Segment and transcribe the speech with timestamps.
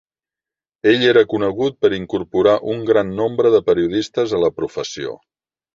[0.91, 5.19] Ell era conegut per incorporar un gran nombre de periodistes a la professió.